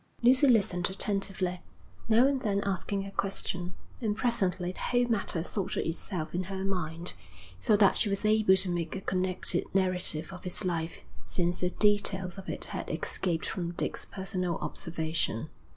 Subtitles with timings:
[0.23, 1.61] Lucy listened attentively,
[2.09, 6.65] now and then asking a question; and presently the whole matter sorted itself in her
[6.65, 7.13] mind,
[7.59, 11.69] so that she was able to make a connected narrative of his life since the
[11.69, 15.49] details of it had escaped from Dick's personal observation.